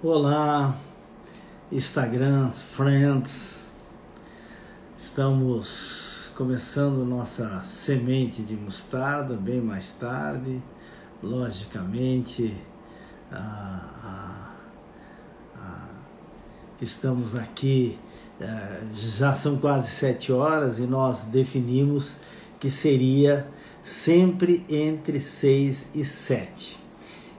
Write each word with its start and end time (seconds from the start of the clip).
Olá, 0.00 0.78
Instagram, 1.72 2.52
friends. 2.52 3.64
Estamos 4.96 6.30
começando 6.36 7.04
nossa 7.04 7.64
semente 7.64 8.42
de 8.42 8.54
mostarda 8.54 9.34
bem 9.34 9.60
mais 9.60 9.90
tarde. 9.90 10.62
Logicamente, 11.20 12.56
estamos 16.80 17.34
aqui, 17.34 17.98
é, 18.40 18.80
já 18.94 19.34
são 19.34 19.58
quase 19.58 19.90
sete 19.90 20.30
horas 20.30 20.78
e 20.78 20.82
nós 20.82 21.24
definimos 21.24 22.18
que 22.60 22.70
seria 22.70 23.48
sempre 23.82 24.64
entre 24.68 25.18
seis 25.18 25.88
e 25.92 26.04
sete. 26.04 26.77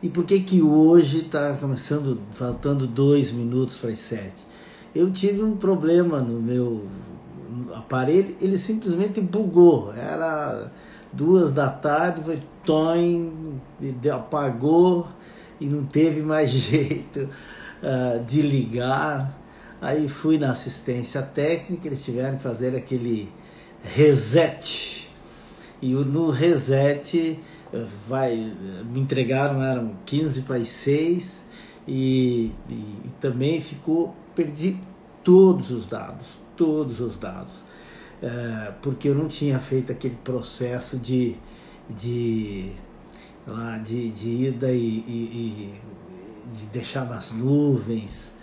E 0.01 0.07
por 0.07 0.23
que 0.23 0.39
que 0.39 0.61
hoje 0.61 1.21
está 1.25 1.55
começando, 1.55 2.21
faltando 2.31 2.87
dois 2.87 3.31
minutos 3.31 3.77
para 3.77 3.89
as 3.89 3.99
sete? 3.99 4.45
Eu 4.95 5.11
tive 5.11 5.43
um 5.43 5.57
problema 5.57 6.21
no 6.21 6.41
meu 6.41 6.85
aparelho, 7.73 8.33
ele 8.39 8.57
simplesmente 8.57 9.19
bugou. 9.19 9.93
Era 9.93 10.71
duas 11.11 11.51
da 11.51 11.67
tarde, 11.69 12.23
foi 12.23 12.41
toim, 12.63 13.59
apagou 14.13 15.07
e 15.59 15.65
não 15.65 15.83
teve 15.83 16.21
mais 16.21 16.49
jeito 16.51 17.29
uh, 17.83 18.23
de 18.23 18.41
ligar. 18.41 19.37
Aí 19.81 20.07
fui 20.07 20.37
na 20.37 20.51
assistência 20.51 21.21
técnica, 21.21 21.87
eles 21.87 22.03
tiveram 22.03 22.37
que 22.37 22.43
fazer 22.43 22.73
aquele 22.73 23.29
reset. 23.83 25.09
E 25.81 25.93
no 25.93 26.29
reset 26.29 27.39
vai 28.07 28.35
me 28.91 28.99
entregaram 28.99 29.63
eram 29.63 29.95
15 30.05 30.41
para 30.41 30.55
as 30.55 30.69
6 30.69 31.45
e, 31.87 32.51
e, 32.67 32.73
e, 32.73 33.11
também 33.19 33.61
ficou 33.61 34.15
perdi 34.35 34.79
todos 35.23 35.69
os 35.69 35.85
dados 35.85 36.39
todos 36.59 36.99
os 36.99 37.17
dados. 37.17 37.63
É, 38.21 38.73
porque 38.81 39.07
eu 39.07 39.15
não 39.15 39.29
tinha 39.29 39.59
feito 39.59 39.93
aquele 39.93 40.17
processo 40.23 40.97
de 40.99 41.37
de 41.89 42.73
lá 43.47 43.77
de, 43.77 44.11
de 44.11 44.29
ida 44.47 44.71
e, 44.71 44.77
e 44.77 45.73
de 46.53 46.65
deixar 46.67 47.05
nas 47.05 47.31
nuvens. 47.31 48.33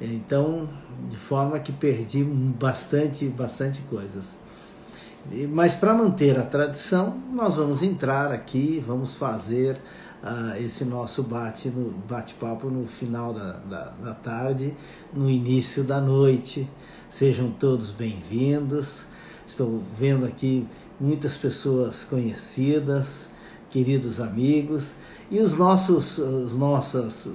Então 0.00 0.68
de 1.10 1.16
forma 1.16 1.58
que 1.58 1.72
perdi 1.72 2.22
bastante 2.22 3.26
bastante 3.28 3.80
coisas 3.82 4.38
mas 5.48 5.74
para 5.74 5.94
manter 5.94 6.38
a 6.38 6.42
tradição, 6.42 7.16
nós 7.32 7.54
vamos 7.54 7.82
entrar 7.82 8.30
aqui, 8.30 8.82
vamos 8.86 9.14
fazer 9.14 9.76
uh, 10.22 10.56
esse 10.58 10.84
nosso 10.84 11.22
bate-papo 11.22 11.78
no, 11.78 11.90
bate 12.08 12.34
no 12.66 12.86
final 12.86 13.32
da, 13.32 13.52
da, 13.52 13.84
da 14.02 14.14
tarde, 14.14 14.74
no 15.12 15.30
início 15.30 15.82
da 15.82 16.00
noite. 16.00 16.68
Sejam 17.10 17.50
todos 17.50 17.90
bem-vindos. 17.90 19.04
Estou 19.46 19.82
vendo 19.98 20.26
aqui 20.26 20.66
muitas 21.00 21.36
pessoas 21.36 22.04
conhecidas, 22.04 23.30
queridos 23.74 24.20
amigos. 24.20 24.94
E 25.28 25.40
os 25.40 25.56
nossos, 25.56 26.20
as 26.20 26.52
nossas 26.52 27.26
uh, 27.26 27.32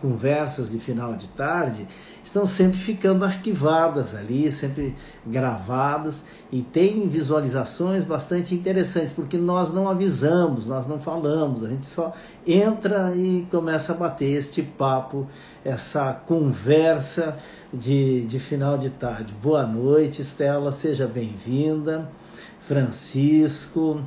conversas 0.00 0.70
de 0.70 0.78
final 0.78 1.14
de 1.14 1.28
tarde 1.28 1.86
estão 2.24 2.46
sempre 2.46 2.78
ficando 2.78 3.22
arquivadas 3.22 4.14
ali, 4.14 4.50
sempre 4.50 4.94
gravadas 5.26 6.24
e 6.50 6.62
tem 6.62 7.06
visualizações 7.06 8.02
bastante 8.02 8.54
interessantes, 8.54 9.12
porque 9.14 9.36
nós 9.36 9.74
não 9.74 9.86
avisamos, 9.86 10.64
nós 10.64 10.86
não 10.86 10.98
falamos, 10.98 11.64
a 11.64 11.68
gente 11.68 11.86
só 11.86 12.14
entra 12.46 13.14
e 13.14 13.46
começa 13.50 13.92
a 13.92 13.96
bater 13.96 14.30
este 14.30 14.62
papo, 14.62 15.28
essa 15.62 16.14
conversa 16.14 17.36
de, 17.70 18.24
de 18.24 18.38
final 18.38 18.78
de 18.78 18.88
tarde. 18.88 19.34
Boa 19.42 19.66
noite, 19.66 20.22
Estela, 20.22 20.72
seja 20.72 21.06
bem-vinda. 21.06 22.08
Francisco, 22.66 24.00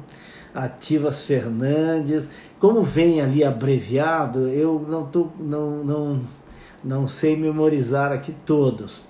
Ativas 0.57 1.23
Fernandes. 1.25 2.28
Como 2.59 2.81
vem 2.81 3.22
ali 3.22 3.44
abreviado, 3.44 4.47
eu 4.47 4.84
não, 4.88 5.06
tô, 5.06 5.28
não, 5.40 5.84
não, 5.84 6.22
não 6.84 7.07
sei 7.07 7.38
memorizar 7.38 8.12
aqui 8.12 8.35
todos. 8.45 9.03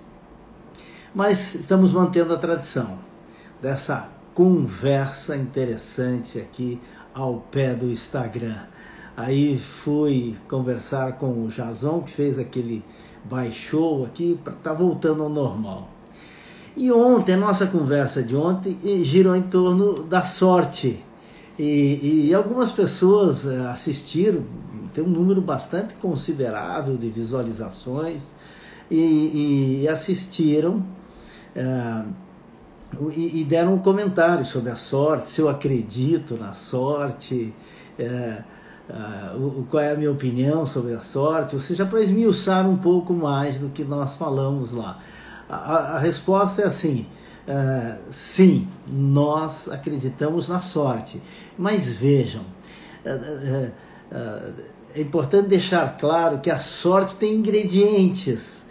Mas 1.15 1.55
estamos 1.55 1.93
mantendo 1.93 2.33
a 2.33 2.37
tradição 2.37 2.99
dessa 3.61 4.09
conversa 4.33 5.37
interessante 5.37 6.37
aqui 6.37 6.81
ao 7.13 7.35
pé 7.49 7.73
do 7.73 7.85
Instagram. 7.85 8.57
Aí 9.15 9.57
fui 9.57 10.35
conversar 10.49 11.13
com 11.13 11.45
o 11.45 11.47
Jason, 11.47 12.01
que 12.01 12.11
fez 12.11 12.37
aquele 12.37 12.83
baixou 13.23 14.05
aqui, 14.05 14.37
tá 14.61 14.73
voltando 14.73 15.23
ao 15.23 15.29
normal. 15.29 15.89
E 16.75 16.91
ontem, 16.91 17.33
a 17.33 17.37
nossa 17.37 17.65
conversa 17.65 18.21
de 18.21 18.35
ontem 18.35 18.77
girou 19.03 19.35
em 19.35 19.41
torno 19.41 20.03
da 20.03 20.21
sorte 20.23 21.03
e, 21.57 22.27
e 22.27 22.33
algumas 22.33 22.71
pessoas 22.71 23.45
eh, 23.45 23.67
assistiram, 23.67 24.43
tem 24.93 25.03
um 25.03 25.09
número 25.09 25.41
bastante 25.41 25.95
considerável 25.95 26.95
de 26.97 27.09
visualizações 27.09 28.31
e, 28.89 29.81
e 29.81 29.87
assistiram 29.87 30.85
é, 31.55 32.03
e, 33.15 33.43
deram 33.43 33.73
um 33.73 33.79
comentário 33.79 34.45
sobre 34.45 34.71
a 34.71 34.75
sorte, 34.75 35.29
se 35.29 35.41
eu 35.41 35.49
acredito 35.49 36.35
na 36.35 36.53
sorte, 36.53 37.53
é, 37.99 38.43
o, 39.35 39.65
qual 39.69 39.83
é 39.83 39.91
a 39.91 39.95
minha 39.95 40.11
opinião 40.11 40.65
sobre 40.65 40.93
a 40.93 41.01
sorte, 41.01 41.55
ou 41.55 41.61
seja, 41.61 41.85
para 41.85 42.01
esmiuçar 42.01 42.67
um 42.67 42.77
pouco 42.77 43.13
mais 43.13 43.59
do 43.59 43.69
que 43.69 43.83
nós 43.83 44.15
falamos 44.15 44.71
lá. 44.71 44.99
A, 45.49 45.95
a 45.95 45.99
resposta 45.99 46.61
é 46.61 46.65
assim: 46.65 47.05
uh, 47.47 47.97
sim, 48.11 48.67
nós 48.87 49.69
acreditamos 49.69 50.47
na 50.47 50.61
sorte. 50.61 51.21
Mas 51.57 51.89
vejam, 51.89 52.41
uh, 53.05 53.71
uh, 54.11 54.53
é 54.93 55.01
importante 55.01 55.47
deixar 55.47 55.97
claro 55.97 56.39
que 56.39 56.51
a 56.51 56.59
sorte 56.59 57.15
tem 57.15 57.35
ingredientes. 57.35 58.65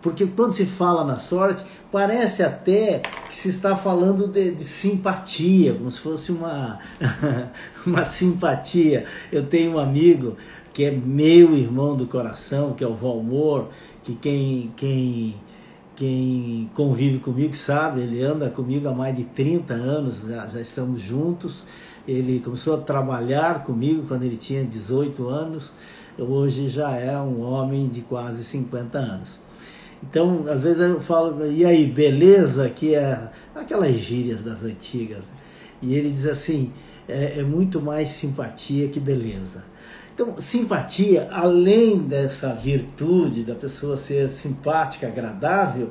Porque 0.00 0.26
quando 0.26 0.54
se 0.54 0.64
fala 0.64 1.04
na 1.04 1.18
sorte, 1.18 1.62
parece 1.92 2.42
até 2.42 3.00
que 3.28 3.36
se 3.36 3.50
está 3.50 3.76
falando 3.76 4.26
de, 4.26 4.52
de 4.52 4.64
simpatia, 4.64 5.74
como 5.74 5.90
se 5.90 6.00
fosse 6.00 6.32
uma, 6.32 6.78
uma 7.86 8.04
simpatia. 8.04 9.04
Eu 9.30 9.46
tenho 9.46 9.72
um 9.72 9.78
amigo 9.78 10.36
que 10.72 10.84
é 10.84 10.90
meu 10.90 11.56
irmão 11.56 11.96
do 11.96 12.06
coração, 12.06 12.72
que 12.72 12.82
é 12.82 12.86
o 12.86 12.94
Valmor, 12.94 13.68
que 14.02 14.14
quem, 14.14 14.72
quem 14.76 15.34
quem 15.96 16.70
convive 16.74 17.18
comigo 17.18 17.56
sabe, 17.56 18.02
ele 18.02 18.22
anda 18.22 18.50
comigo 18.50 18.86
há 18.88 18.94
mais 18.94 19.16
de 19.16 19.24
30 19.24 19.74
anos, 19.74 20.26
já, 20.28 20.46
já 20.46 20.60
estamos 20.60 21.00
juntos. 21.00 21.64
Ele 22.06 22.38
começou 22.38 22.74
a 22.74 22.78
trabalhar 22.78 23.64
comigo 23.64 24.04
quando 24.06 24.22
ele 24.22 24.36
tinha 24.36 24.64
18 24.64 25.26
anos, 25.26 25.74
hoje 26.16 26.68
já 26.68 26.94
é 26.94 27.18
um 27.18 27.40
homem 27.40 27.88
de 27.88 28.02
quase 28.02 28.44
50 28.44 28.98
anos. 28.98 29.40
Então, 30.02 30.44
às 30.48 30.62
vezes 30.62 30.80
eu 30.82 31.00
falo, 31.00 31.44
e 31.50 31.64
aí, 31.64 31.86
beleza? 31.86 32.68
Que 32.70 32.94
é 32.94 33.30
aquelas 33.54 33.94
gírias 33.96 34.42
das 34.42 34.62
antigas. 34.62 35.24
E 35.82 35.94
ele 35.94 36.10
diz 36.10 36.26
assim: 36.26 36.72
é, 37.08 37.40
é 37.40 37.42
muito 37.42 37.80
mais 37.80 38.10
simpatia 38.10 38.88
que 38.88 39.00
beleza. 39.00 39.64
Então, 40.16 40.40
simpatia, 40.40 41.28
além 41.30 41.98
dessa 41.98 42.54
virtude 42.54 43.44
da 43.44 43.54
pessoa 43.54 43.98
ser 43.98 44.30
simpática, 44.30 45.06
agradável, 45.06 45.90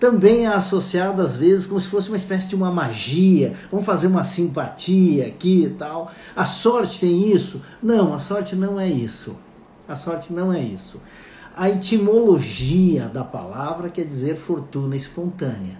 também 0.00 0.46
é 0.46 0.48
associada 0.48 1.22
às 1.22 1.36
vezes 1.36 1.66
como 1.66 1.78
se 1.78 1.88
fosse 1.88 2.08
uma 2.08 2.16
espécie 2.16 2.48
de 2.48 2.54
uma 2.54 2.70
magia. 2.70 3.52
Vamos 3.70 3.84
fazer 3.84 4.06
uma 4.06 4.24
simpatia 4.24 5.26
aqui 5.26 5.64
e 5.64 5.68
tal. 5.68 6.10
A 6.34 6.46
sorte 6.46 7.00
tem 7.00 7.30
isso? 7.30 7.60
Não, 7.82 8.14
a 8.14 8.18
sorte 8.18 8.56
não 8.56 8.80
é 8.80 8.88
isso. 8.88 9.36
A 9.86 9.94
sorte 9.94 10.32
não 10.32 10.50
é 10.50 10.62
isso. 10.62 10.98
A 11.54 11.68
etimologia 11.68 13.08
da 13.08 13.24
palavra 13.24 13.90
quer 13.90 14.06
dizer 14.06 14.36
fortuna 14.36 14.96
espontânea. 14.96 15.78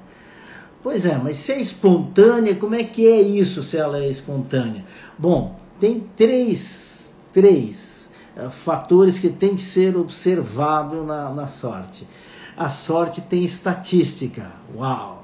Pois 0.83 1.07
é, 1.07 1.17
mas 1.17 1.39
se 1.39 1.53
é 1.53 1.63
espontânea, 1.63 2.57
como 2.57 2.75
é 2.75 2.85
que 2.85 3.07
é 3.07 3.23
isso 3.23 3.63
se 3.63 3.79
ela 3.79 3.99
é 3.99 4.11
espontânea? 4.11 4.85
Bom, 5.19 5.59
tem 5.81 6.07
três 6.15 7.06
três 7.37 8.13
uh, 8.35 8.49
fatores 8.49 9.19
que 9.19 9.29
tem 9.29 9.55
que 9.55 9.63
ser 9.63 9.95
observado 9.95 11.05
na, 11.05 11.29
na 11.29 11.47
sorte. 11.49 12.09
A 12.57 12.71
sorte 12.71 13.21
tem 13.21 13.45
estatística. 13.45 14.51
Uau! 14.75 15.23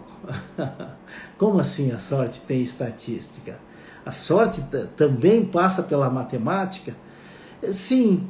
Como 1.38 1.58
assim 1.58 1.90
a 1.90 1.96
sorte 1.96 2.42
tem 2.42 2.60
estatística? 2.60 3.58
A 4.04 4.12
sorte 4.12 4.62
também 4.94 5.42
passa 5.46 5.82
pela 5.84 6.10
matemática? 6.10 6.94
Sim, 7.72 8.28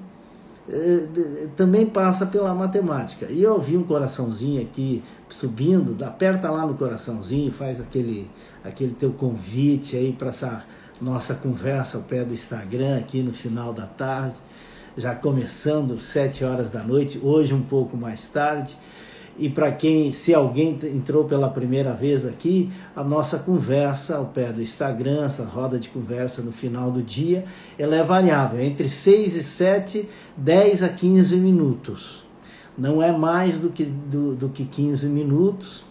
eh, 0.69 1.49
também 1.57 1.85
passa 1.85 2.27
pela 2.27 2.55
matemática. 2.55 3.27
E 3.29 3.43
eu 3.43 3.61
vi 3.61 3.77
um 3.77 3.83
coraçãozinho 3.83 4.63
aqui 4.63 5.03
subindo, 5.29 6.03
aperta 6.05 6.49
lá 6.51 6.65
no 6.65 6.75
coraçãozinho, 6.75 7.51
faz 7.51 7.81
aquele, 7.81 8.31
aquele 8.63 8.93
teu 8.93 9.13
convite 9.13 9.97
aí 9.97 10.13
para 10.13 10.29
essa 10.29 10.65
nossa 11.03 11.35
conversa 11.35 11.97
ao 11.97 12.05
pé 12.05 12.25
do 12.25 12.33
Instagram 12.33 12.97
aqui 12.97 13.23
no 13.23 13.33
final 13.33 13.73
da 13.73 13.87
tarde. 13.87 14.37
já 14.97 15.15
começando 15.15 15.99
sete 15.99 16.45
horas 16.45 16.71
da 16.71 16.83
noite, 16.83 17.19
hoje 17.21 17.53
um 17.53 17.63
pouco 17.63 17.97
mais 17.97 18.27
tarde. 18.27 18.77
E 19.39 19.49
para 19.49 19.73
quem, 19.73 20.13
se 20.13 20.35
alguém 20.35 20.79
entrou 20.85 21.25
pela 21.25 21.49
primeira 21.49 21.95
vez 21.95 22.27
aqui, 22.27 22.71
a 22.95 23.03
nossa 23.03 23.39
conversa 23.39 24.17
ao 24.17 24.27
pé 24.27 24.53
do 24.53 24.63
Instagram, 24.63 25.25
essa 25.25 25.45
roda 25.45 25.79
de 25.79 25.89
conversa 25.89 26.43
no 26.43 26.53
final 26.53 26.91
do 26.91 27.03
dia, 27.03 27.47
ela 27.79 27.97
é 27.97 28.03
variável, 28.05 28.61
entre 28.61 28.89
6 28.89 29.35
e 29.35 29.43
7, 29.43 30.09
10 30.37 30.83
a 30.83 30.89
15 30.91 31.37
minutos. 31.37 32.25
Não 32.77 33.03
é 33.03 33.11
mais 33.11 33.59
do 33.59 33.71
que, 33.71 33.85
do, 33.85 34.37
do 34.37 34.51
que 34.51 34.67
15 34.67 35.07
minutos 35.07 35.85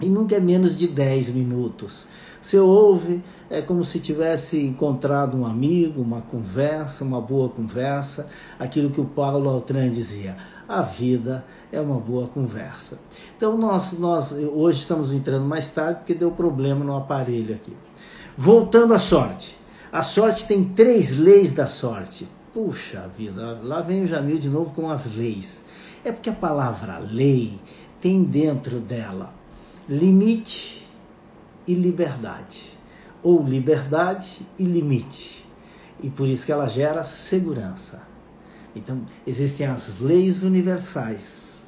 e 0.00 0.08
nunca 0.08 0.36
é 0.36 0.40
menos 0.40 0.76
de 0.76 0.86
10 0.86 1.30
minutos. 1.30 2.06
Você 2.40 2.58
ouve, 2.58 3.22
é 3.50 3.60
como 3.60 3.84
se 3.84 4.00
tivesse 4.00 4.64
encontrado 4.64 5.36
um 5.36 5.44
amigo, 5.44 6.00
uma 6.00 6.22
conversa, 6.22 7.04
uma 7.04 7.20
boa 7.20 7.48
conversa, 7.48 8.28
aquilo 8.58 8.90
que 8.90 9.00
o 9.00 9.04
Paulo 9.04 9.48
Altran 9.48 9.90
dizia, 9.90 10.36
a 10.66 10.82
vida 10.82 11.44
é 11.70 11.80
uma 11.80 11.98
boa 11.98 12.28
conversa. 12.28 12.98
Então 13.36 13.58
nós, 13.58 13.98
nós 13.98 14.32
hoje 14.32 14.78
estamos 14.78 15.12
entrando 15.12 15.44
mais 15.44 15.68
tarde 15.68 15.98
porque 15.98 16.14
deu 16.14 16.30
problema 16.30 16.84
no 16.84 16.96
aparelho 16.96 17.54
aqui. 17.54 17.76
Voltando 18.36 18.94
à 18.94 18.98
sorte. 18.98 19.58
A 19.92 20.02
sorte 20.02 20.46
tem 20.46 20.64
três 20.64 21.16
leis 21.16 21.52
da 21.52 21.66
sorte. 21.66 22.26
Puxa 22.54 23.10
vida, 23.16 23.60
lá 23.62 23.80
vem 23.82 24.04
o 24.04 24.06
Jamil 24.06 24.38
de 24.38 24.48
novo 24.48 24.72
com 24.72 24.88
as 24.88 25.14
leis. 25.14 25.62
É 26.04 26.10
porque 26.10 26.30
a 26.30 26.34
palavra 26.34 26.98
lei 26.98 27.60
tem 28.00 28.22
dentro 28.22 28.80
dela 28.80 29.34
limite 29.88 30.79
e 31.66 31.74
liberdade, 31.74 32.78
ou 33.22 33.42
liberdade 33.42 34.40
e 34.58 34.64
limite. 34.64 35.46
E 36.02 36.08
por 36.08 36.26
isso 36.26 36.46
que 36.46 36.52
ela 36.52 36.66
gera 36.66 37.04
segurança. 37.04 38.02
Então, 38.74 39.02
existem 39.26 39.66
as 39.66 40.00
leis 40.00 40.42
universais, 40.42 41.66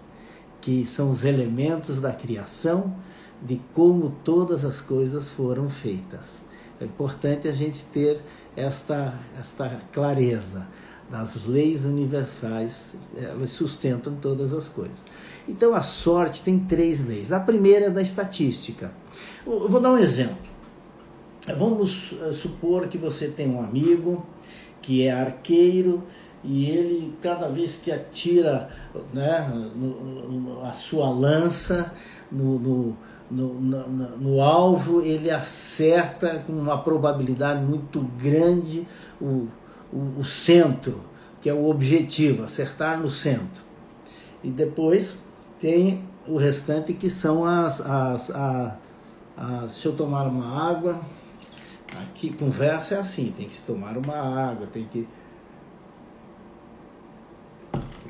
que 0.60 0.86
são 0.86 1.10
os 1.10 1.24
elementos 1.24 2.00
da 2.00 2.12
criação 2.12 2.94
de 3.42 3.60
como 3.74 4.14
todas 4.22 4.64
as 4.64 4.80
coisas 4.80 5.30
foram 5.30 5.68
feitas. 5.68 6.42
É 6.80 6.84
importante 6.84 7.48
a 7.48 7.52
gente 7.52 7.84
ter 7.86 8.22
esta, 8.56 9.14
esta 9.38 9.80
clareza 9.92 10.66
das 11.12 11.44
leis 11.44 11.84
universais, 11.84 12.94
elas 13.14 13.50
sustentam 13.50 14.14
todas 14.14 14.54
as 14.54 14.66
coisas. 14.66 14.96
Então 15.46 15.74
a 15.74 15.82
sorte 15.82 16.40
tem 16.40 16.58
três 16.58 17.06
leis. 17.06 17.30
A 17.30 17.38
primeira 17.38 17.86
é 17.86 17.90
da 17.90 18.00
estatística. 18.00 18.90
Eu 19.46 19.68
vou 19.68 19.78
dar 19.78 19.90
um 19.90 19.98
exemplo. 19.98 20.38
Vamos 21.54 22.14
eh, 22.22 22.32
supor 22.32 22.88
que 22.88 22.96
você 22.96 23.28
tem 23.28 23.50
um 23.50 23.62
amigo 23.62 24.24
que 24.80 25.02
é 25.02 25.12
arqueiro 25.12 26.02
e 26.42 26.70
ele, 26.70 27.14
cada 27.20 27.46
vez 27.48 27.76
que 27.76 27.92
atira 27.92 28.70
né, 29.12 29.70
no, 29.76 30.30
no, 30.30 30.64
a 30.64 30.72
sua 30.72 31.10
lança 31.10 31.92
no, 32.30 32.58
no, 32.58 32.96
no, 33.30 34.40
alvo, 34.40 35.02
ele 35.02 35.30
acerta 35.30 36.42
com 36.46 36.52
uma 36.52 36.78
probabilidade 36.78 37.62
muito 37.62 38.00
grande 38.00 38.86
o, 39.20 39.48
o, 39.92 40.20
o 40.20 40.24
centro, 40.24 41.02
que 41.40 41.48
é 41.48 41.54
o 41.54 41.68
objetivo, 41.68 42.44
acertar 42.44 42.98
no 42.98 43.10
centro. 43.10 43.62
E 44.42 44.50
depois 44.50 45.16
tem 45.58 46.04
o 46.26 46.36
restante 46.36 46.92
que 46.92 47.10
são 47.10 47.44
as, 47.44 47.80
as. 47.80 48.32
Deixa 49.62 49.88
eu 49.88 49.92
tomar 49.92 50.26
uma 50.26 50.70
água. 50.70 51.00
Aqui 51.94 52.32
conversa 52.32 52.94
é 52.94 52.98
assim, 52.98 53.32
tem 53.36 53.46
que 53.46 53.54
se 53.54 53.62
tomar 53.62 53.98
uma 53.98 54.16
água, 54.16 54.66
tem 54.66 54.84
que 54.84 55.06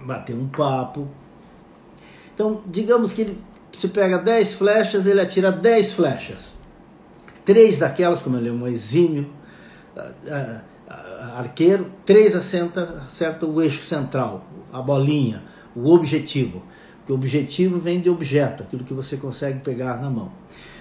bater 0.05 0.37
um 0.37 0.49
papo. 0.49 1.09
Então, 2.35 2.63
digamos 2.67 3.13
que 3.13 3.23
ele 3.23 3.39
se 3.77 3.89
pega 3.89 4.19
10 4.19 4.55
flechas, 4.55 5.07
ele 5.07 5.21
atira 5.21 5.51
10 5.51 5.93
flechas. 5.93 6.53
Três 7.45 7.79
daquelas, 7.79 8.23
como 8.23 8.37
ele 8.37 8.49
é 8.49 8.53
um 8.53 8.67
exímio 8.69 9.29
arqueiro, 11.23 11.91
três 12.05 12.35
acerta, 12.35 13.05
acerta 13.07 13.47
o 13.47 13.63
eixo 13.63 13.85
central, 13.85 14.45
a 14.73 14.81
bolinha, 14.81 15.43
o 15.75 15.91
objetivo. 15.91 16.63
o 17.09 17.13
objetivo 17.13 17.79
vem 17.79 18.01
de 18.01 18.09
objeto, 18.09 18.63
aquilo 18.63 18.85
que 18.85 18.95
você 18.95 19.17
consegue 19.17 19.61
pegar 19.61 20.01
na 20.01 20.11
mão. 20.11 20.31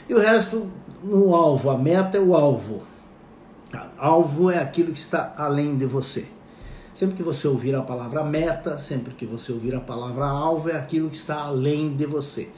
E 0.10 0.14
o 0.14 0.20
resto 0.20 0.70
no 1.04 1.36
alvo, 1.36 1.70
a 1.70 1.78
meta 1.78 2.18
é 2.18 2.22
o 2.22 2.36
alvo. 2.36 2.84
Alvo 3.98 4.52
é 4.52 4.60
aquilo 4.60 4.92
que 4.92 5.00
está 5.00 5.34
além 5.38 5.78
de 5.78 5.86
você. 5.86 6.26
Sempre 6.94 7.16
que 7.16 7.24
você 7.24 7.48
ouvir 7.48 7.74
a 7.76 7.82
palavra 7.82 8.24
meta, 8.24 8.78
sempre 8.78 9.14
que 9.14 9.26
você 9.26 9.52
ouvir 9.52 9.74
a 9.74 9.80
palavra 9.80 10.26
alvo, 10.26 10.70
é 10.70 10.76
aquilo 10.76 11.10
que 11.10 11.16
está 11.16 11.36
além 11.42 11.96
de 11.96 12.06
você. 12.06 12.50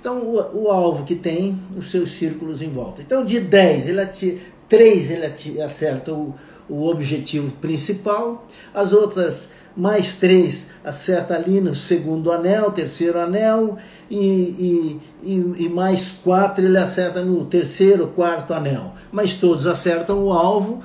Então, 0.00 0.18
o, 0.18 0.64
o 0.64 0.70
alvo 0.70 1.04
que 1.04 1.14
tem 1.14 1.60
os 1.76 1.90
seus 1.90 2.10
círculos 2.12 2.62
em 2.62 2.70
volta. 2.70 3.02
Então, 3.02 3.24
de 3.24 3.40
10, 3.40 3.88
ele 3.88 4.00
atira, 4.00 4.38
3 4.68 5.10
ele 5.10 5.62
acerta 5.62 6.12
o, 6.12 6.34
o 6.68 6.88
objetivo 6.88 7.50
principal, 7.60 8.46
as 8.74 8.92
outras 8.92 9.48
mais 9.76 10.16
três 10.16 10.70
acerta 10.84 11.34
ali 11.34 11.60
no 11.60 11.74
segundo 11.74 12.30
anel, 12.30 12.70
terceiro 12.70 13.18
anel, 13.18 13.76
e, 14.10 14.18
e, 14.18 15.00
e, 15.22 15.64
e, 15.64 15.68
mais 15.68 16.12
quatro 16.22 16.64
ele 16.64 16.76
acerta 16.76 17.22
no 17.22 17.44
terceiro, 17.44 18.08
quarto 18.08 18.52
anel. 18.52 18.92
Mas 19.10 19.32
todos 19.32 19.66
acertam 19.66 20.24
o 20.24 20.32
alvo, 20.32 20.82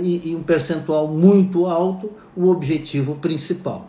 e, 0.00 0.30
e 0.30 0.36
um 0.36 0.42
percentual 0.42 1.08
muito 1.08 1.66
alto 1.66 2.12
o 2.36 2.48
objetivo 2.48 3.16
principal. 3.16 3.88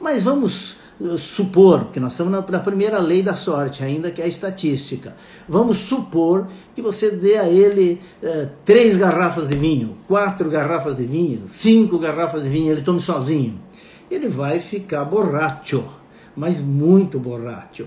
Mas 0.00 0.22
vamos 0.22 0.76
supor, 1.18 1.86
que 1.92 2.00
nós 2.00 2.12
estamos 2.12 2.32
na, 2.32 2.40
na, 2.40 2.60
primeira 2.60 2.98
lei 2.98 3.22
da 3.22 3.34
sorte, 3.34 3.84
ainda 3.84 4.10
que 4.10 4.22
é 4.22 4.24
a 4.24 4.28
estatística. 4.28 5.14
Vamos 5.46 5.78
supor 5.78 6.48
que 6.74 6.80
você 6.80 7.10
dê 7.10 7.36
a 7.36 7.46
ele 7.46 8.00
eh, 8.22 8.48
três 8.64 8.96
garrafas 8.96 9.46
de 9.46 9.56
vinho, 9.56 9.96
quatro 10.08 10.48
garrafas 10.48 10.96
de 10.96 11.04
vinho, 11.04 11.42
cinco 11.46 11.98
garrafas 11.98 12.42
de 12.42 12.48
vinho, 12.48 12.72
ele 12.72 12.80
tome 12.80 13.00
sozinho. 13.00 13.60
Ele 14.10 14.28
vai 14.28 14.58
ficar 14.58 15.04
borracho, 15.04 15.84
mas 16.34 16.60
muito 16.60 17.18
borracho. 17.18 17.86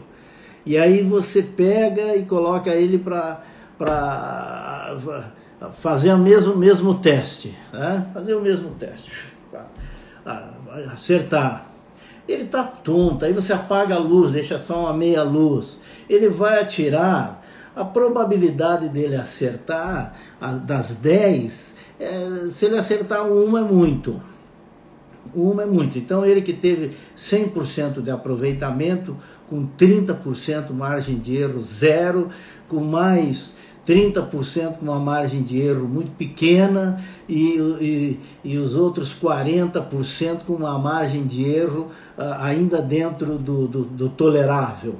E 0.66 0.78
aí 0.78 1.02
você 1.02 1.42
pega 1.42 2.16
e 2.16 2.26
coloca 2.26 2.70
ele 2.76 3.00
para 3.00 3.42
fazer 5.80 6.14
o 6.14 6.18
mesmo, 6.18 6.56
mesmo 6.56 6.94
teste, 6.96 7.58
né? 7.74 8.08
fazer 8.14 8.36
o 8.36 8.42
mesmo 8.42 8.72
teste, 8.72 9.12
acertar. 10.94 11.69
Ele 12.30 12.44
está 12.44 12.64
tonto, 12.64 13.26
aí 13.26 13.34
você 13.34 13.52
apaga 13.52 13.96
a 13.96 13.98
luz, 13.98 14.34
deixa 14.34 14.60
só 14.60 14.82
uma 14.82 14.94
meia 14.94 15.24
luz. 15.24 15.80
Ele 16.08 16.30
vai 16.30 16.62
atirar, 16.62 17.44
a 17.76 17.84
probabilidade 17.84 18.88
dele 18.88 19.16
acertar 19.16 20.14
das 20.64 20.94
10, 20.94 21.76
é, 22.00 22.48
se 22.52 22.68
ele 22.68 22.78
acertar 22.78 23.28
uma 23.28 23.62
é 23.62 23.64
muito. 23.64 24.22
Uma 25.34 25.64
é 25.64 25.66
muito. 25.66 25.98
Então 25.98 26.24
ele 26.24 26.44
que 26.44 26.54
teve 26.54 26.92
100% 27.18 28.00
de 28.00 28.12
aproveitamento, 28.12 29.18
com 29.48 29.68
30% 29.68 30.72
margem 30.72 31.18
de 31.18 31.36
erro 31.36 31.64
zero, 31.64 32.30
com 32.68 32.80
mais 32.80 33.56
30% 33.88 34.78
com 34.78 34.86
uma 34.86 35.00
margem 35.00 35.42
de 35.42 35.60
erro 35.60 35.88
muito 35.88 36.12
pequena 36.12 37.04
e, 37.28 37.58
e, 37.82 38.20
e 38.44 38.58
os 38.58 38.76
outros 38.76 39.14
40% 39.14 40.44
com 40.46 40.54
uma 40.54 40.78
margem 40.78 41.26
de 41.26 41.44
erro 41.44 41.88
uh, 42.18 42.22
ainda 42.40 42.82
dentro 42.82 43.38
do, 43.38 43.68
do, 43.68 43.84
do, 43.84 44.10
tolerável. 44.10 44.96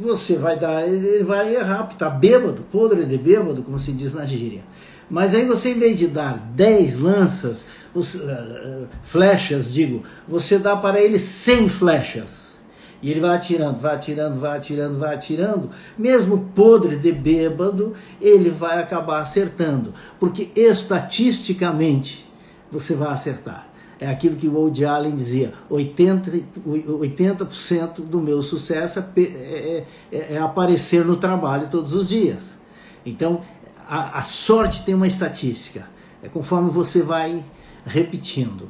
Você 0.00 0.36
vai 0.36 0.58
dar, 0.58 0.88
ele 0.88 1.22
vai 1.22 1.54
errar, 1.54 1.88
está 1.90 2.08
bêbado, 2.08 2.62
podre 2.72 3.04
de 3.04 3.18
bêbado, 3.18 3.62
como 3.62 3.78
se 3.78 3.92
diz 3.92 4.14
na 4.14 4.24
gíria. 4.24 4.62
Mas 5.10 5.34
aí 5.34 5.44
você, 5.44 5.72
em 5.72 5.78
vez 5.78 5.98
de 5.98 6.06
dar 6.06 6.38
10 6.54 6.98
lanças, 7.00 7.66
você, 7.92 8.16
uh, 8.18 8.88
flechas, 9.02 9.72
digo, 9.72 10.02
você 10.26 10.58
dá 10.58 10.74
para 10.74 11.00
ele 11.00 11.18
100 11.18 11.68
flechas 11.68 12.51
e 13.02 13.10
ele 13.10 13.20
vai 13.20 13.36
atirando, 13.36 13.78
vai 13.78 13.96
atirando, 13.96 14.38
vai 14.38 14.56
atirando, 14.56 14.98
vai 14.98 15.14
atirando. 15.14 15.70
Mesmo 15.98 16.50
podre 16.54 16.96
de 16.96 17.10
bêbado, 17.10 17.94
ele 18.20 18.48
vai 18.48 18.80
acabar 18.80 19.20
acertando. 19.20 19.92
Porque 20.20 20.52
estatisticamente 20.54 22.30
você 22.70 22.94
vai 22.94 23.08
acertar. 23.08 23.66
É 23.98 24.08
aquilo 24.08 24.36
que 24.36 24.46
o 24.46 24.54
Woody 24.54 24.84
Allen 24.84 25.16
dizia: 25.16 25.52
80%, 25.68 26.42
80 26.64 27.44
do 28.02 28.20
meu 28.20 28.40
sucesso 28.40 29.00
é, 29.00 29.20
é, 29.20 29.84
é, 30.12 30.34
é, 30.34 30.38
aparecer 30.38 31.04
no 31.04 31.16
trabalho 31.16 31.68
todos 31.68 31.92
os 31.94 32.08
dias. 32.08 32.58
Então, 33.04 33.42
a, 33.88 34.18
a 34.18 34.22
sorte 34.22 34.84
tem 34.84 34.94
uma 34.94 35.08
estatística. 35.08 35.86
É 36.22 36.28
conforme 36.28 36.70
você 36.70 37.02
vai 37.02 37.44
repetindo. 37.84 38.68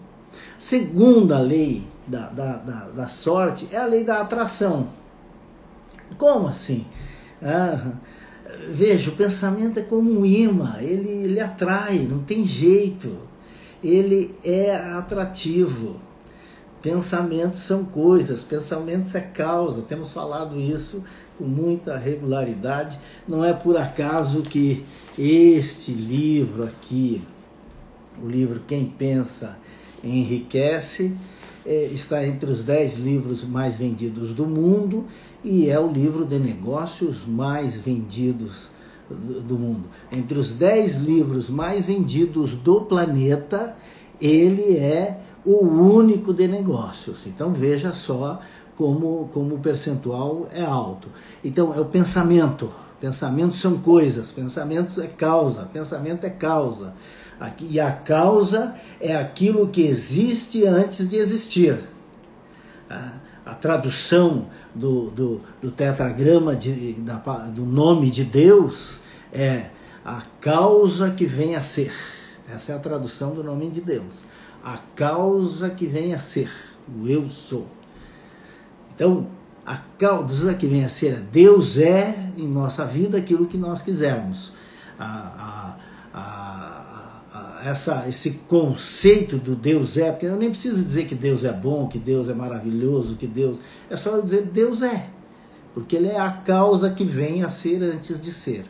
Segunda 0.57 1.39
lei 1.39 1.92
da, 2.07 2.29
da, 2.29 2.57
da, 2.57 2.89
da 2.89 3.09
sorte 3.09 3.69
é 3.73 3.77
a 3.77 3.87
lei 3.87 4.05
da 4.05 4.21
atração. 4.21 4.89
Como 6.19 6.49
assim? 6.49 6.87
Ah, 7.43 7.93
veja, 8.69 9.11
o 9.11 9.15
pensamento 9.15 9.79
é 9.79 9.83
como 9.83 10.11
um 10.21 10.25
imã, 10.25 10.77
ele, 10.81 11.09
ele 11.09 11.41
atrai, 11.41 11.99
não 11.99 12.21
tem 12.21 12.45
jeito. 12.45 13.17
ele 13.83 14.35
é 14.45 14.77
atrativo. 14.77 15.97
Pensamentos 16.81 17.61
são 17.61 17.85
coisas, 17.85 18.43
pensamentos 18.43 19.15
é 19.15 19.21
causa. 19.21 19.83
Temos 19.83 20.13
falado 20.13 20.59
isso 20.59 21.05
com 21.39 21.45
muita 21.45 21.97
regularidade. 21.97 22.99
Não 23.27 23.45
é 23.45 23.53
por 23.53 23.77
acaso 23.77 24.43
que 24.43 24.85
este 25.17 25.93
livro 25.93 26.65
aqui, 26.65 27.23
o 28.23 28.29
livro 28.29 28.63
Quem 28.67 28.87
Pensa 28.87 29.57
Enriquece, 30.03 31.15
está 31.65 32.27
entre 32.27 32.51
os 32.51 32.63
dez 32.63 32.97
livros 32.97 33.45
mais 33.45 33.77
vendidos 33.77 34.33
do 34.33 34.47
mundo 34.47 35.07
e 35.45 35.69
é 35.69 35.79
o 35.79 35.91
livro 35.91 36.25
de 36.25 36.39
negócios 36.39 37.25
mais 37.27 37.77
vendidos 37.77 38.71
do 39.11 39.59
mundo. 39.59 39.85
Entre 40.11 40.39
os 40.39 40.53
dez 40.55 40.97
livros 40.97 41.51
mais 41.51 41.87
vendidos 41.87 42.55
do 42.55 42.83
planeta, 42.83 43.77
ele 44.21 44.77
é 44.77 45.19
o 45.45 45.65
único 45.65 46.33
de 46.33 46.47
negócios. 46.49 47.27
Então 47.27 47.53
veja 47.53 47.93
só 47.93 48.41
como, 48.77 49.29
como 49.33 49.57
o 49.57 49.59
percentual 49.59 50.49
é 50.53 50.63
alto. 50.63 51.09
Então 51.45 51.75
é 51.75 51.81
o 51.81 51.85
pensamento. 51.85 52.71
Pensamentos 53.01 53.61
são 53.61 53.79
coisas, 53.79 54.31
pensamentos 54.31 54.97
é 54.97 55.09
causa, 55.09 55.69
pensamento 55.73 56.25
é 56.25 56.31
causa. 56.31 56.95
E 57.61 57.81
a 57.81 57.91
causa 57.91 58.75
é 59.01 59.17
aquilo 59.17 59.69
que 59.69 59.83
existe 59.83 60.65
antes 60.67 61.09
de 61.09 61.17
existir. 61.17 61.79
A 63.45 63.55
tradução 63.55 64.47
do, 64.75 65.11
do, 65.11 65.41
do 65.61 65.71
tetragrama 65.71 66.55
de, 66.55 66.93
da, 66.95 67.17
do 67.49 67.65
nome 67.65 68.11
de 68.11 68.25
Deus 68.25 69.01
é 69.33 69.71
a 70.05 70.23
causa 70.41 71.11
que 71.11 71.27
vem 71.27 71.57
a 71.57 71.63
ser. 71.63 71.93
Essa 72.49 72.73
é 72.73 72.75
a 72.75 72.79
tradução 72.79 73.35
do 73.35 73.43
nome 73.43 73.69
de 73.71 73.81
Deus. 73.81 74.25
A 74.63 74.79
causa 74.95 75.71
que 75.71 75.87
vem 75.87 76.15
a 76.15 76.19
ser, 76.19 76.51
o 76.89 77.09
eu 77.09 77.29
sou. 77.31 77.67
Então, 78.95 79.27
a 79.67 79.77
causa 79.99 80.55
que 80.55 80.67
vem 80.67 80.85
a 80.85 80.89
ser, 80.89 81.19
Deus 81.19 81.79
é 81.79 82.15
em 82.37 82.47
nossa 82.47 82.85
vida 82.85 83.19
aquilo 83.19 83.47
que 83.47 83.57
nós 83.57 83.83
quisermos. 83.83 84.53
A, 84.99 85.77
a, 86.15 86.19
a, 86.19 86.72
essa, 87.65 88.09
esse 88.09 88.31
conceito 88.49 89.37
do 89.37 89.55
Deus 89.55 89.97
é, 89.97 90.11
porque 90.11 90.27
eu 90.27 90.37
nem 90.37 90.51
preciso 90.51 90.83
dizer 90.83 91.07
que 91.07 91.15
Deus 91.15 91.45
é 91.45 91.53
bom, 91.53 91.87
que 91.87 91.99
Deus 91.99 92.29
é 92.29 92.35
maravilhoso, 92.35 93.17
que 93.17 93.27
Deus. 93.27 93.59
É 93.89 93.97
só 93.97 94.11
eu 94.11 94.23
dizer 94.23 94.43
Deus 94.43 94.83
é, 94.83 95.09
porque 95.75 95.97
Ele 95.97 96.09
é 96.09 96.19
a 96.19 96.31
causa 96.31 96.91
que 96.91 97.05
vem 97.05 97.45
a 97.45 97.49
ser 97.49 97.83
antes 97.83 98.21
de 98.21 98.33
ser. 98.33 98.65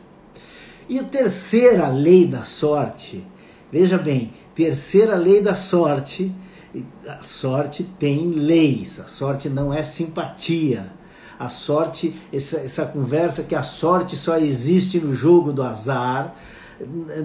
E 0.87 0.99
a 0.99 1.03
terceira 1.03 1.87
lei 1.87 2.27
da 2.27 2.43
sorte, 2.43 3.25
veja 3.71 3.97
bem, 3.97 4.31
terceira 4.53 5.15
lei 5.15 5.41
da 5.41 5.55
sorte, 5.55 6.33
a 7.07 7.23
sorte 7.23 7.83
tem 7.83 8.31
leis, 8.31 8.99
a 8.99 9.05
sorte 9.05 9.49
não 9.49 9.73
é 9.73 9.83
simpatia. 9.83 10.91
A 11.39 11.49
sorte, 11.49 12.15
essa, 12.31 12.57
essa 12.57 12.85
conversa 12.85 13.43
que 13.43 13.55
a 13.55 13.63
sorte 13.63 14.15
só 14.15 14.37
existe 14.37 14.99
no 14.99 15.13
jogo 15.15 15.51
do 15.51 15.63
azar, 15.63 16.35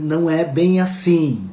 não 0.00 0.30
é 0.30 0.44
bem 0.44 0.80
assim. 0.80 1.48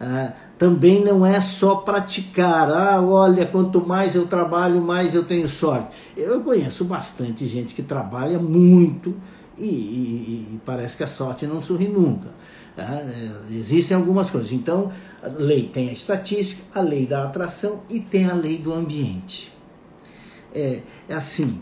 Ah, 0.00 0.32
também 0.58 1.04
não 1.04 1.26
é 1.26 1.42
só 1.42 1.76
praticar. 1.76 2.70
Ah, 2.70 3.02
olha, 3.02 3.44
quanto 3.44 3.86
mais 3.86 4.14
eu 4.14 4.26
trabalho, 4.26 4.80
mais 4.80 5.14
eu 5.14 5.24
tenho 5.24 5.46
sorte. 5.46 5.94
Eu 6.16 6.40
conheço 6.40 6.84
bastante 6.86 7.46
gente 7.46 7.74
que 7.74 7.82
trabalha 7.82 8.38
muito 8.38 9.14
e, 9.58 9.66
e, 9.66 10.48
e 10.54 10.60
parece 10.64 10.96
que 10.96 11.04
a 11.04 11.06
sorte 11.06 11.46
não 11.46 11.60
sorri 11.60 11.86
nunca. 11.86 12.28
Tá? 12.74 12.94
É, 12.94 13.30
existem 13.54 13.94
algumas 13.94 14.30
coisas. 14.30 14.50
Então, 14.52 14.90
a 15.22 15.28
lei 15.28 15.68
tem 15.68 15.90
a 15.90 15.92
estatística, 15.92 16.62
a 16.74 16.80
lei 16.80 17.06
da 17.06 17.24
atração 17.24 17.82
e 17.90 18.00
tem 18.00 18.24
a 18.24 18.32
lei 18.32 18.56
do 18.56 18.72
ambiente. 18.72 19.52
É, 20.54 20.80
é 21.10 21.14
assim, 21.14 21.60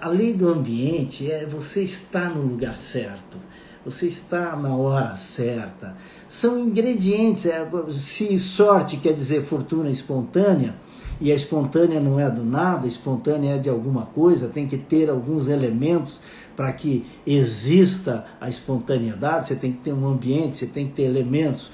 a 0.00 0.08
lei 0.08 0.32
do 0.32 0.48
ambiente 0.48 1.30
é 1.30 1.46
você 1.46 1.82
estar 1.82 2.30
no 2.30 2.42
lugar 2.42 2.76
certo, 2.76 3.38
você 3.84 4.06
está 4.06 4.56
na 4.56 4.74
hora 4.74 5.16
certa. 5.16 5.96
São 6.28 6.58
ingredientes. 6.58 7.46
É, 7.46 7.66
se 7.90 8.38
sorte 8.38 8.96
quer 8.96 9.12
dizer 9.12 9.42
fortuna 9.44 9.90
espontânea, 9.90 10.74
e 11.20 11.30
a 11.30 11.34
espontânea 11.34 12.00
não 12.00 12.18
é 12.18 12.30
do 12.30 12.42
nada, 12.42 12.86
a 12.86 12.88
espontânea 12.88 13.56
é 13.56 13.58
de 13.58 13.68
alguma 13.68 14.06
coisa, 14.06 14.48
tem 14.48 14.66
que 14.66 14.78
ter 14.78 15.10
alguns 15.10 15.48
elementos 15.48 16.22
para 16.56 16.72
que 16.72 17.04
exista 17.26 18.24
a 18.40 18.48
espontaneidade, 18.48 19.48
você 19.48 19.54
tem 19.54 19.72
que 19.72 19.78
ter 19.78 19.92
um 19.92 20.06
ambiente, 20.06 20.56
você 20.56 20.66
tem 20.66 20.88
que 20.88 20.94
ter 20.94 21.02
elementos, 21.02 21.70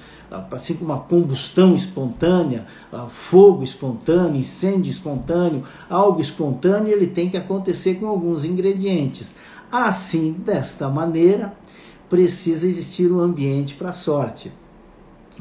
assim 0.50 0.74
como 0.74 0.92
a 0.92 0.98
combustão 0.98 1.76
espontânea, 1.76 2.66
fogo 3.08 3.62
espontâneo, 3.62 4.36
incêndio 4.36 4.90
espontâneo, 4.90 5.62
algo 5.88 6.20
espontâneo, 6.20 6.92
ele 6.92 7.06
tem 7.06 7.30
que 7.30 7.36
acontecer 7.36 7.94
com 7.96 8.06
alguns 8.08 8.44
ingredientes. 8.44 9.36
Assim, 9.70 10.32
desta 10.32 10.88
maneira, 10.88 11.52
precisa 12.08 12.66
existir 12.66 13.10
um 13.10 13.20
ambiente 13.20 13.74
para 13.74 13.90
a 13.90 13.92
sorte. 13.92 14.52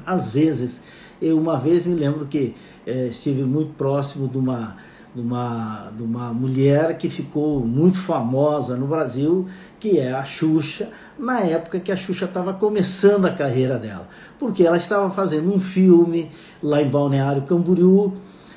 Às 0.05 0.29
vezes, 0.29 0.83
eu 1.21 1.37
uma 1.37 1.57
vez 1.57 1.85
me 1.85 1.95
lembro 1.95 2.25
que 2.25 2.55
eh, 2.85 3.07
estive 3.07 3.43
muito 3.43 3.73
próximo 3.73 4.27
de 4.27 4.37
uma 4.37 4.75
de 5.15 5.21
uma, 5.21 5.91
de 5.95 6.03
uma 6.03 6.33
mulher 6.33 6.97
que 6.97 7.09
ficou 7.09 7.61
muito 7.61 7.97
famosa 7.97 8.75
no 8.75 8.85
Brasil, 8.85 9.47
que 9.79 9.97
é 9.97 10.11
a 10.11 10.25
Xuxa, 10.25 10.89
na 11.17 11.39
época 11.39 11.79
que 11.79 11.89
a 11.89 11.95
Xuxa 11.95 12.25
estava 12.25 12.53
começando 12.53 13.25
a 13.25 13.31
carreira 13.31 13.79
dela. 13.79 14.09
Porque 14.37 14.63
ela 14.63 14.75
estava 14.75 15.09
fazendo 15.09 15.55
um 15.55 15.59
filme 15.59 16.29
lá 16.61 16.81
em 16.81 16.89
Balneário 16.89 17.43
Camboriú, 17.43 18.11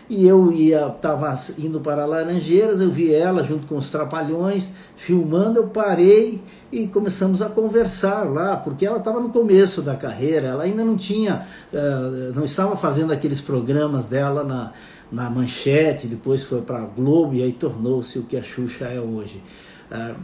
e 0.08 0.26
eu 0.26 0.50
ia 0.50 0.86
estava 0.88 1.36
indo 1.58 1.80
para 1.80 2.06
Laranjeiras, 2.06 2.80
eu 2.80 2.90
vi 2.90 3.12
ela 3.12 3.44
junto 3.44 3.66
com 3.66 3.76
os 3.76 3.90
trapalhões 3.90 4.72
filmando, 4.96 5.58
eu 5.58 5.68
parei 5.68 6.40
e 6.72 6.86
começamos 6.86 7.42
a 7.42 7.48
conversar 7.48 8.24
lá, 8.24 8.56
porque 8.56 8.86
ela 8.86 8.98
estava 8.98 9.20
no 9.20 9.28
começo 9.28 9.82
da 9.82 9.94
carreira, 9.94 10.48
ela 10.48 10.64
ainda 10.64 10.84
não 10.84 10.96
tinha, 10.96 11.46
uh, 11.72 12.34
não 12.34 12.44
estava 12.44 12.76
fazendo 12.76 13.12
aqueles 13.12 13.40
programas 13.40 14.06
dela 14.06 14.42
na 14.42 14.72
na 15.10 15.30
Manchete, 15.30 16.06
depois 16.06 16.42
foi 16.44 16.60
para 16.60 16.80
a 16.80 16.84
Globo 16.84 17.34
e 17.34 17.42
aí 17.42 17.52
tornou-se 17.52 18.18
o 18.18 18.24
que 18.24 18.36
a 18.36 18.42
Xuxa 18.42 18.84
é 18.86 19.00
hoje. 19.00 19.42
É, 19.90 20.14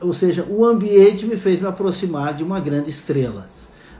ou 0.00 0.12
seja, 0.12 0.44
o 0.48 0.64
ambiente 0.64 1.26
me 1.26 1.36
fez 1.36 1.60
me 1.60 1.68
aproximar 1.68 2.34
de 2.34 2.42
uma 2.42 2.58
grande 2.58 2.90
estrela. 2.90 3.46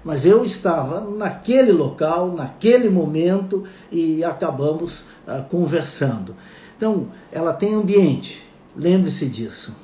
Mas 0.04 0.25
eu 0.25 0.45
estava 0.45 1.02
naquele 1.02 1.73
local, 1.73 2.33
naquele 2.33 2.88
momento 2.88 3.64
e 3.92 4.25
acabamos 4.25 5.04
ah, 5.26 5.45
conversando. 5.49 6.35
Então, 6.76 7.09
ela 7.30 7.52
tem 7.52 7.75
ambiente, 7.75 8.47
lembre-se 8.75 9.28
disso. 9.28 9.75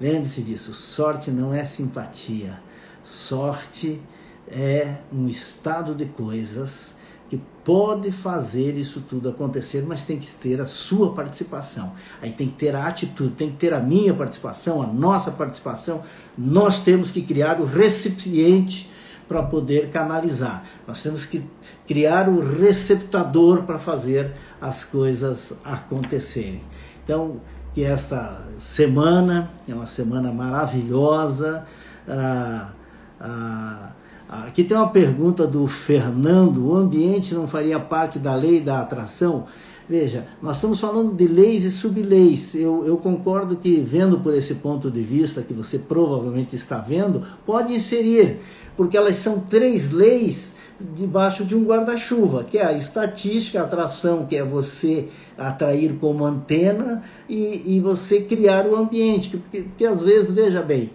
Lembre-se 0.00 0.42
disso. 0.42 0.74
Sorte 0.74 1.30
não 1.30 1.54
é 1.54 1.64
simpatia. 1.64 2.60
Sorte 3.02 4.00
é 4.48 4.96
um 5.12 5.28
estado 5.28 5.94
de 5.94 6.04
coisas 6.04 6.94
que 7.30 7.40
pode 7.64 8.12
fazer 8.12 8.76
isso 8.76 9.00
tudo 9.00 9.30
acontecer, 9.30 9.84
mas 9.86 10.02
tem 10.02 10.18
que 10.18 10.30
ter 10.34 10.60
a 10.60 10.66
sua 10.66 11.14
participação. 11.14 11.94
Aí 12.20 12.30
tem 12.32 12.48
que 12.48 12.56
ter 12.56 12.74
a 12.76 12.86
atitude, 12.86 13.34
tem 13.34 13.50
que 13.50 13.56
ter 13.56 13.72
a 13.72 13.80
minha 13.80 14.12
participação, 14.12 14.82
a 14.82 14.86
nossa 14.86 15.30
participação. 15.30 16.02
Nós 16.36 16.82
temos 16.82 17.10
que 17.10 17.22
criar 17.22 17.60
o 17.60 17.64
recipiente 17.64 18.90
para 19.28 19.42
poder 19.42 19.90
canalizar. 19.90 20.64
Nós 20.86 21.02
temos 21.02 21.24
que 21.24 21.44
criar 21.86 22.28
o 22.28 22.40
receptador 22.40 23.62
para 23.62 23.78
fazer 23.78 24.32
as 24.60 24.84
coisas 24.84 25.58
acontecerem. 25.64 26.62
Então, 27.02 27.40
que 27.74 27.82
esta 27.82 28.42
semana 28.58 29.50
é 29.68 29.74
uma 29.74 29.86
semana 29.86 30.32
maravilhosa. 30.32 31.66
Ah, 32.08 32.72
ah, 33.20 33.92
Aqui 34.28 34.64
tem 34.64 34.76
uma 34.76 34.88
pergunta 34.88 35.46
do 35.46 35.66
Fernando: 35.66 36.66
o 36.66 36.76
ambiente 36.76 37.34
não 37.34 37.46
faria 37.46 37.78
parte 37.78 38.18
da 38.18 38.34
lei 38.34 38.60
da 38.60 38.80
atração? 38.80 39.46
Veja, 39.88 40.26
nós 40.40 40.56
estamos 40.56 40.80
falando 40.80 41.14
de 41.14 41.26
leis 41.28 41.64
e 41.64 41.70
subleis. 41.70 42.54
Eu, 42.54 42.86
eu 42.86 42.96
concordo 42.96 43.56
que, 43.56 43.76
vendo 43.76 44.18
por 44.18 44.34
esse 44.34 44.54
ponto 44.54 44.90
de 44.90 45.02
vista 45.02 45.42
que 45.42 45.52
você 45.52 45.78
provavelmente 45.78 46.56
está 46.56 46.78
vendo, 46.78 47.22
pode 47.44 47.74
inserir, 47.74 48.38
porque 48.76 48.96
elas 48.96 49.16
são 49.16 49.40
três 49.40 49.90
leis 49.90 50.56
debaixo 50.94 51.44
de 51.44 51.54
um 51.54 51.64
guarda-chuva, 51.64 52.44
que 52.44 52.56
é 52.56 52.64
a 52.64 52.72
estatística, 52.72 53.60
a 53.60 53.64
atração, 53.64 54.24
que 54.24 54.36
é 54.36 54.42
você 54.42 55.08
atrair 55.36 55.96
como 56.00 56.24
antena, 56.24 57.02
e, 57.28 57.76
e 57.76 57.80
você 57.80 58.22
criar 58.22 58.66
o 58.66 58.74
ambiente. 58.74 59.28
Porque, 59.36 59.60
porque 59.62 59.84
às 59.84 60.00
vezes, 60.00 60.30
veja 60.30 60.62
bem, 60.62 60.90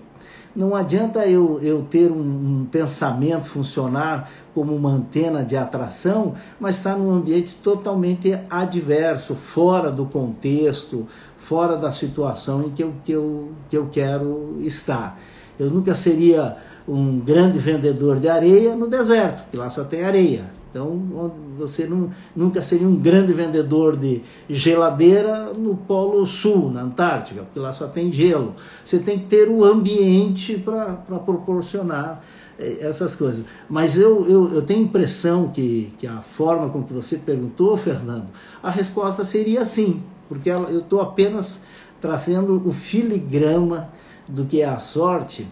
não 0.56 0.76
adianta 0.76 1.28
eu, 1.28 1.60
eu 1.62 1.84
ter 1.84 2.12
um, 2.12 2.62
um 2.62 2.68
pensamento 2.70 3.48
funcionar 3.48 4.30
como 4.60 4.76
uma 4.76 4.92
antena 4.92 5.42
de 5.42 5.56
atração, 5.56 6.34
mas 6.60 6.76
estar 6.76 6.98
num 6.98 7.10
ambiente 7.12 7.56
totalmente 7.64 8.38
adverso, 8.50 9.34
fora 9.34 9.90
do 9.90 10.04
contexto, 10.04 11.08
fora 11.38 11.78
da 11.78 11.94
situação 11.94 12.64
em 12.64 12.70
que 12.72 12.84
eu, 12.84 12.94
que 13.06 13.12
eu, 13.14 13.52
que 13.70 13.78
eu 13.78 13.88
quero 13.90 14.58
estar. 14.60 15.18
Eu 15.58 15.70
nunca 15.70 15.96
seria 15.96 16.58
um 16.86 17.22
grande 17.22 17.58
vendedor 17.58 18.20
de 18.20 18.28
areia 18.28 18.76
no 18.76 18.90
deserto, 18.90 19.50
que 19.50 19.56
lá 19.56 19.70
só 19.70 19.86
tem 19.86 20.04
areia. 20.04 20.52
Então, 20.70 21.32
você 21.58 21.88
não, 21.88 22.10
nunca 22.36 22.62
seria 22.62 22.88
um 22.88 22.98
grande 22.98 23.32
vendedor 23.32 23.96
de 23.96 24.22
geladeira 24.50 25.54
no 25.54 25.74
Polo 25.74 26.26
Sul, 26.26 26.70
na 26.70 26.82
Antártica, 26.82 27.44
porque 27.44 27.60
lá 27.62 27.72
só 27.72 27.88
tem 27.88 28.12
gelo. 28.12 28.56
Você 28.84 29.00
tem 29.00 29.20
que 29.20 29.26
ter 29.28 29.48
o 29.48 29.64
ambiente 29.64 30.58
para 30.58 30.96
proporcionar 30.96 32.22
essas 32.60 33.16
coisas. 33.16 33.46
Mas 33.70 33.98
eu, 33.98 34.28
eu, 34.30 34.54
eu 34.56 34.62
tenho 34.62 34.84
impressão 34.84 35.50
que, 35.50 35.94
que 35.98 36.06
a 36.06 36.22
forma 36.22 36.70
como 36.70 36.86
você 36.86 37.18
perguntou, 37.18 37.76
Fernando, 37.78 38.28
a 38.62 38.70
resposta 38.70 39.24
seria 39.24 39.66
sim, 39.66 40.04
porque 40.28 40.50
eu 40.50 40.80
estou 40.80 41.02
apenas 41.02 41.62
trazendo 42.02 42.56
o 42.68 42.72
filigrama 42.72 43.90
do 44.28 44.46
que 44.46 44.62
é 44.62 44.66
a 44.66 44.80
sorte, 44.80 45.48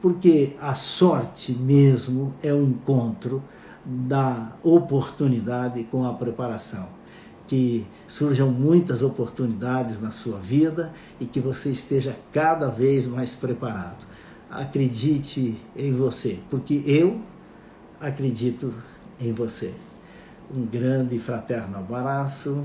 porque 0.00 0.56
a 0.60 0.74
sorte 0.74 1.52
mesmo 1.52 2.34
é 2.42 2.52
o 2.52 2.62
encontro 2.62 3.42
da 3.84 4.52
oportunidade 4.62 5.84
com 5.84 6.04
a 6.04 6.12
preparação. 6.12 6.86
Que 7.46 7.86
surjam 8.06 8.50
muitas 8.50 9.00
oportunidades 9.02 10.00
na 10.00 10.10
sua 10.10 10.38
vida 10.38 10.92
e 11.18 11.24
que 11.24 11.40
você 11.40 11.70
esteja 11.70 12.14
cada 12.30 12.68
vez 12.68 13.06
mais 13.06 13.34
preparado. 13.34 14.06
Acredite 14.50 15.60
em 15.76 15.92
você, 15.92 16.38
porque 16.48 16.82
eu 16.86 17.20
acredito 18.00 18.72
em 19.20 19.32
você. 19.32 19.74
Um 20.54 20.64
grande 20.64 21.18
fraterno 21.18 21.76
abraço. 21.76 22.64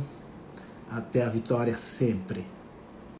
Até 0.89 1.23
a 1.23 1.29
vitória 1.29 1.75
sempre. 1.75 2.45